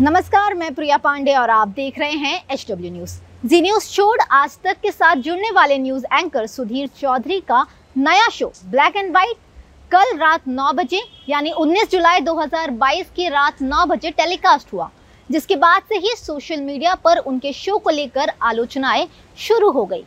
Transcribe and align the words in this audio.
नमस्कार, 0.00 0.54
मैं 0.54 0.74
प्रिया 0.74 0.96
पांडे 0.96 1.34
और 1.34 1.50
आप 1.50 1.68
देख 1.68 1.98
रहे 1.98 2.12
हैं 2.12 2.42
H 2.52 2.64
W 2.70 2.90
news 2.92 3.12
Zee 3.44 3.60
news 3.62 3.88
छोड़, 3.90 4.18
आज 4.22 4.58
तक 4.64 4.80
के 4.82 4.90
साथ 4.92 5.16
जुड़ने 5.16 5.50
वाले 5.50 5.78
न्यूज़ 5.78 6.04
एंकर 6.14 6.46
सुधीर 6.46 6.88
चौधरी 7.00 7.38
का 7.40 7.64
नया 7.96 8.28
शो 8.28 8.50
ब्लैक 8.66 8.96
एंड 8.96 9.10
व्हाइट 9.12 9.36
कल 9.90 10.16
रात 10.18 10.48
9 10.48 10.72
बजे, 10.74 11.02
यानी 11.28 11.52
19 11.52 11.90
जुलाई 11.90 12.20
2022 12.20 13.10
की 13.16 13.28
रात 13.28 13.62
9 13.62 13.86
बजे 13.86 14.10
टेलीकास्ट 14.12 14.72
हुआ, 14.72 14.90
जिसके 15.30 15.56
बाद 15.56 15.82
से 15.88 15.98
ही 15.98 16.14
सोशल 16.16 16.60
मीडिया 16.60 16.94
पर 16.94 17.18
उनके 17.18 17.52
शो 17.54 17.78
को 17.78 17.90
लेकर 17.92 18.32
आलोचनाएँ 18.42 19.08
शुरू 19.38 19.70
हो 19.70 19.84
गई। 19.86 20.04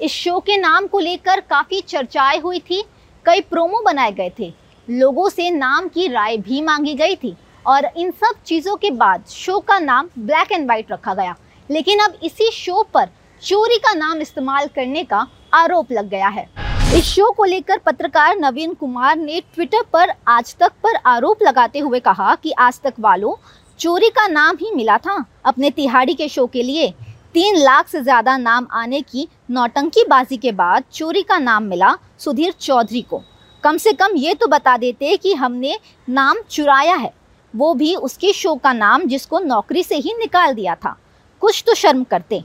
इस 0.00 0.12
शो 0.14 0.38
के 0.40 0.56
नाम 0.58 0.86
को 0.86 0.98
लेकर 1.00 1.40
काफ़ी 1.40 1.80
चर्चाएँ 1.80 2.40
हुई 2.40 2.60
थी, 2.60 2.84
कई 3.24 3.40
प्रोमो 3.42 3.82
बनाए 3.84 4.12
गए 4.12 4.32
थे, 4.38 4.52
लोगों 4.88 5.28
से 5.28 5.50
नाम 5.52 5.88
की 5.88 6.08
राय 6.08 6.36
भी 6.38 6.62
मांगी 6.62 6.94
गई 6.94 7.16
थी। 7.16 7.36
और 7.66 7.90
इन 7.96 8.10
सब 8.12 8.42
चीज़ों 8.46 8.76
के 8.76 8.90
बाद 8.92 9.24
शो 9.28 9.58
का 9.60 9.78
नाम 9.80 10.08
ब्लैक 10.18 10.52
एंड 10.52 10.68
वाइट 10.68 10.92
रखा 10.92 11.14
गया। 11.14 11.34
लेकिन 11.70 11.98
अब 12.00 12.18
इसी 12.24 12.50
शो 12.52 12.82
पर 12.94 13.08
चोरी 13.42 13.76
का 13.78 13.92
नाम 13.94 14.20
इस्तेमाल 14.20 14.66
करने 14.74 15.04
का 15.04 15.26
आरोप 15.54 15.92
लग 15.92 16.08
गया 16.08 16.28
है। 16.28 16.48
इस 16.96 17.04
शो 17.04 17.30
को 17.32 17.44
लेकर 17.44 17.78
पत्रकार 17.78 18.36
नवीन 18.38 18.74
कुमार 18.74 19.16
ने 19.16 19.40
ट्विटर 19.54 19.82
पर 19.92 20.12
आज 20.28 20.54
तक 20.56 20.72
पर 20.82 20.96
आरोप 21.06 21.42
लगाते 21.42 21.78
हुए 21.78 22.00
कहा 22.00 22.34
कि 22.34 22.50
आज 22.52 22.80
तक 22.80 22.94
वालों 23.00 23.34
चोरी 23.80 24.08
का 24.10 24.26
नाम 24.28 24.56
ही 24.56 24.70
मिला 24.74 24.96
था। 24.98 25.24
अपने 25.44 25.70
तिहाड़ी 25.70 26.14
के 26.14 26.28
शो 26.28 26.46
के 26.46 26.62
लिए 26.62 26.92
तीन 27.34 27.56
लाख 27.56 27.88
से 27.88 28.00
ज़्यादा 28.02 28.36
नाम 28.36 28.66
आने 28.72 29.00
की 29.02 29.26
नौटंकीबाजी 29.50 30.36
के 30.36 30.52
बाद 30.52 30.84
चोरी 30.92 31.22
का 31.22 31.38
नाम 31.38 31.62
मिला 31.64 31.94
सुधीर 32.18 32.52
चौधरी 32.52 33.02
को। 33.02 33.22
कम 33.64 33.76
से 33.76 33.92
कम 33.92 34.16
ये 34.16 34.34
तो 34.34 34.46
बता 34.48 34.76
देते 34.76 35.16
कि 35.16 35.34
हमने 35.34 35.78
नाम 36.08 36.42
चुराया 36.50 36.94
है। 36.94 37.12
वो 37.54 37.72
भी 37.74 37.94
उसके 37.96 38.32
शो 38.32 38.54
का 38.54 38.72
नाम 38.72 39.06
जिसको 39.06 39.38
नौकरी 39.38 39.82
से 39.82 39.96
ही 39.96 40.14
निकाल 40.18 40.54
दिया 40.54 40.74
था। 40.74 40.96
कुछ 41.42 41.62
तो 41.66 41.74
शर्म 41.74 42.04
करते। 42.04 42.42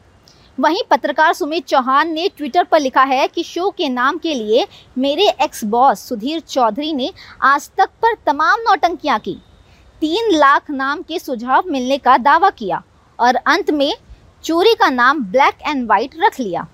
वहीं 0.58 0.82
पत्रकार 0.92 1.34
सुमित 1.34 1.66
चौहान 1.66 2.12
ने 2.12 2.28
ट्विटर 2.28 2.64
पर 2.64 2.80
लिखा 2.80 3.02
है 3.04 3.28
कि 3.28 3.44
शो 3.44 3.70
के 3.70 3.90
नाम 3.90 4.18
के 4.18 4.34
लिए 4.34 4.66
मेरे 4.98 5.28
एक्स 5.42 5.64
बॉस 5.66 6.08
सुधीर 6.10 6.40
चौधरी 6.40 6.94
ने 6.94 7.12
आज 7.42 7.70
तक 7.78 7.90
पर 8.02 8.16
तमाम 8.26 8.62
नौटंकियाँ 8.62 9.20
की। 9.20 9.36
तीन 10.02 10.32
लाख 10.32 10.72
नाम 10.72 11.02
के 11.02 11.20
सुझाव 11.20 11.64
मिलने 11.68 11.98
का 11.98 12.18
दावा 12.18 12.50
किया 12.50 12.82
और 13.20 13.36
अंत 13.36 13.72
में 13.72 13.94
चोरी 14.44 14.74
का 14.74 14.90
नाम 14.90 15.24
ब्लैक 15.24 15.62
एंड 15.68 15.88
वाइट 15.90 16.16
रख 16.20 16.40
लिया। 16.40 16.68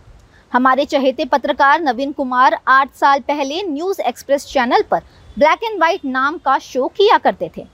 हमारे 0.52 0.86
चहेते 0.86 1.26
पत्रकार 1.26 1.82
नवीन 1.82 2.12
कुमार 2.12 2.58
आठ 2.68 2.96
साल 2.96 3.20
पहले 3.20 3.62
न्यूज़ 3.64 4.02
एक्सप्रेस 4.02 4.46
चैनल 4.46 4.82
पर 4.82 5.02
ब्लैक 5.38 5.64
एंड 5.64 5.80
वाइट 5.82 6.06
नाम 6.06 6.38
का 6.38 6.58
शो 6.62 6.88
किया 6.88 7.18
करते 7.18 7.52
थे। 7.58 7.66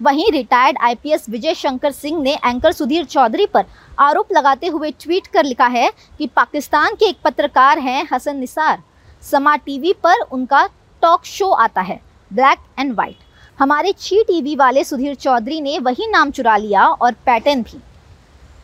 वहीं 0.00 0.30
रिटायर्ड 0.32 0.78
आईपीएस 0.82 1.28
विजय 1.30 1.54
शंकर 1.54 1.90
सिंह 1.92 2.20
ने 2.22 2.32
एंकर 2.36 2.72
सुधीर 2.72 3.04
चौधरी 3.04 3.46
पर 3.46 3.64
आरोप 3.98 4.32
लगाते 4.32 4.66
हुए 4.66 4.90
ट्वीट 4.92 5.26
कर 5.26 5.44
लिखा 5.44 5.66
है 5.66 5.90
कि 6.18 6.26
पाकिस्तान 6.26 6.94
के 6.94 7.08
एक 7.08 7.18
पत्रकार 7.24 7.78
हैं 7.78 8.06
हसन 8.12 8.36
निसार। 8.36 8.82
समा 9.22 9.54
टीवी 9.56 9.92
पर 10.04 10.20
उनका 10.22 10.66
टॉक 11.02 11.24
शो 11.26 11.50
आता 11.50 11.80
है, 11.80 12.00
ब्लैक 12.30 12.58
एंड 12.78 12.92
वाइट 12.94 13.16
हमारे 13.58 13.92
छी 13.98 14.22
टीवी 14.22 14.56
वाले 14.56 14.84
सुधीर 14.84 15.14
चौधरी 15.14 15.60
ने 15.60 15.78
वही 15.78 16.06
नाम 16.10 16.30
चुरा 16.30 16.56
लिया 16.56 16.86
और 16.86 17.12
पैटर्न 17.26 17.62
भी। 17.62 17.80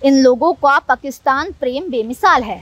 इन 0.03 0.19
लोगों 0.19 0.53
का 0.55 0.79
पाकिस्तान 0.79 1.53
प्रेम 1.61 1.91
बेमिसाल 1.91 2.43
है। 2.43 2.61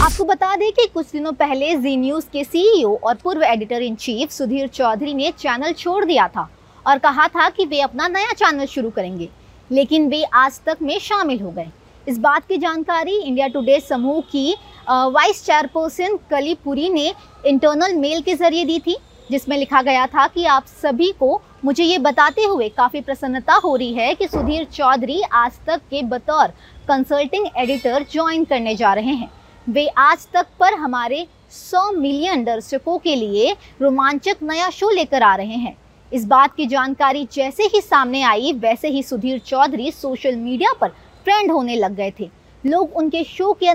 आपको 0.00 0.24
बता 0.24 0.54
दें 0.56 0.70
कि 0.72 0.86
कुछ 0.86 1.10
दिनों 1.12 1.32
पहले 1.34 1.74
जी 1.76 1.96
न्यूज़ 1.96 2.26
के 2.32 2.44
सीईओ 2.44 2.96
और 2.96 3.14
पूर्व 3.14 3.42
editor 3.44 3.82
in 3.82 3.94
chief 3.96 4.30
Sudhir 4.30 4.68
Chaudhary 4.68 5.14
ने 5.14 5.32
चैनल 5.38 5.72
छोड़ 5.74 6.04
दिया 6.04 6.28
था। 6.28 6.48
और 6.86 6.98
कहा 6.98 7.26
था 7.28 7.48
कि 7.48 7.64
वे 7.64 7.80
अपना 7.80 8.08
नया 8.08 8.32
चैनल 8.32 8.66
शुरू 8.66 8.90
करेंगे। 8.90 9.28
लेकिन 9.70 10.08
वे 10.08 10.22
आज 10.24 10.60
तक 10.66 10.78
में 10.82 10.98
शामिल 10.98 11.40
हो 11.40 11.50
गए। 11.50 11.70
इस 12.06 12.18
बात 12.18 12.46
की 12.46 12.56
जानकारी 12.56 13.16
इंडिया 13.16 13.46
टुडे 13.48 13.78
समूह 13.80 14.20
की 14.22 14.54
वाइस 14.88 15.44
चेयरपर्सन 15.44 16.16
कलीपुरी 16.30 16.88
ने 16.88 17.12
इंटरनल 17.46 17.94
मेल 17.94 18.20
के 18.22 18.34
ज़रिए 18.34 18.64
दी 18.64 18.78
थी, 18.78 18.96
जिसमें 19.30 19.56
लिखा 19.58 19.80
गया 19.82 20.06
था 20.06 20.26
कि 20.26 20.44
आप 20.46 20.66
सभी 20.82 21.10
को 21.12 21.40
मुझे 21.64 21.84
ये 21.84 21.96
बताते 21.98 22.42
हुए 22.42 22.68
काफ़ी 22.68 23.00
प्रसन्नता 23.00 23.54
हो 23.54 23.74
रही 23.76 23.92
है 23.94 24.14
कि 24.14 24.26
सुधीर 24.28 24.64
चौधरी 24.66 25.20
आज 25.22 25.58
तक 25.66 25.80
के 25.90 26.02
बतौर 26.04 26.52
कंसल्टिंग 26.88 27.46
एडिटर 27.56 28.04
ज्वाइन 28.12 28.44
करने 28.44 28.74
जा 28.76 28.92
रहे 28.94 29.14
हैं। 29.14 29.30
वे 29.66 29.86
आज 29.88 30.26
तक 30.34 30.46
पर 30.60 30.74
हमारे 30.74 31.26
100 31.52 31.90
मिलियन 31.92 32.44
दर्शकों 32.44 32.96
के 32.98 33.14
लिए 33.14 33.52
रोमांचक 33.82 34.42
नया 34.42 34.70
शो 34.70 34.90
लेकर 34.90 35.22
आ 35.22 35.34
रहे 35.36 35.56
हैं। 35.56 35.76
इस 36.12 36.24
बात 36.24 36.54
की 36.54 36.66
जानकारी 36.66 37.26
जैसे 37.32 37.62
ही 37.64 37.80
सामने 37.80 38.22
आई, 38.22 38.52
वैसे 38.52 38.88
ही 38.88 39.02
सुधीर 39.02 39.38
चौधरी 39.38 39.90
सोशल 39.92 40.36
मीडिया 40.36 40.72
पर 40.72 40.88
ट्रेंड 41.26 41.50
होने 41.52 41.76
लग 41.76 41.94
गए 41.94 42.12
थे। 42.20 42.28
लोग 42.64 42.96
उनके 42.96 43.22
शो 43.24 43.52
के 43.62 43.72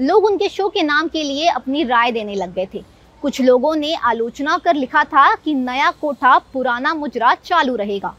लोग 0.00 0.24
उनके 0.24 0.48
शो 0.48 0.68
के 0.68 0.82
नाम 0.82 1.08
के 1.08 1.22
लिए 1.22 1.48
अपनी 1.48 1.84
राय 1.84 2.12
देने 2.12 2.34
लग 2.34 2.54
गए 2.54 2.66
थे। 2.74 2.82
कुछ 3.22 3.40
लोगों 3.40 3.74
ने 3.76 3.94
आलोचना 3.94 4.56
कर 4.58 4.74
लिखा 4.74 5.04
था 5.04 5.34
कि 5.34 5.54
नया 5.54 5.90
कोठा 5.90 6.36
पुराना 6.52 6.92
मुजरा 6.94 7.34
चालू 7.34 7.76
रहेगा। 7.76 8.14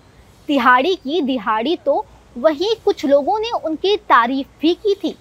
तिहाड़ी 0.50 0.96
की 0.96 1.22
दिहाड़ी 1.22 1.76
तो 1.76 2.06
वही 2.36 2.74
कुछ 2.86 3.06
लोगों 3.06 3.40
ने 3.40 3.52
उनकी 3.66 3.96
तारीफ़ 4.00 4.48
भी 4.62 4.74
की 4.76 4.96
थी। 4.96 5.16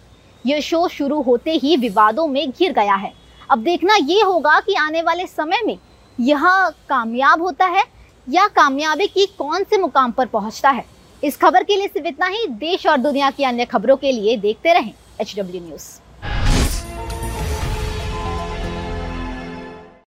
यह 0.45 0.61
शो 0.61 0.87
शुरू 0.89 1.21
होते 1.23 1.53
ही 1.55 1.77
विवादों 1.77 2.27
में 2.27 2.51
घिर 2.51 2.73
गया 2.73 2.95
है। 2.95 3.13
अब 3.51 3.59
देखना 3.59 3.97
ये 3.97 4.23
होगा 4.23 4.59
कि 4.61 4.75
आने 4.77 5.03
वाले 5.03 5.27
समय 5.27 5.63
में 5.67 5.77
यह 6.19 6.47
कामयाब 6.89 7.43
होता 7.43 7.67
है 7.67 7.85
या 8.29 8.47
कामयाबी 8.49 9.07
की 9.07 9.27
कौन 9.39 9.65
से 9.65 9.79
मुकाम 9.79 10.13
पर 10.13 10.27
पहुँचता 10.27 10.71
है? 10.71 10.85
इस 11.23 11.37
खबर 11.37 11.63
के 11.63 11.77
लिए 11.77 11.87
सिर्फ़ 11.87 12.09
इतना 12.09 12.27
ही। 12.27 12.47
देश 12.47 12.87
और 12.87 12.97
दुनिया 12.97 13.31
की 13.31 13.45
अन्य 13.45 13.65
खबरों 13.65 13.97
के 13.97 14.13
लिए 14.13 14.37
देखते 14.37 14.73
रहें 14.73 14.93
एच 15.21 15.35
न्यूज़ 15.39 16.06